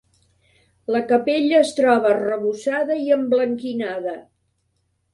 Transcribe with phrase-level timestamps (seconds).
[0.95, 4.21] La capella es troba arrebossada i emblanquinada.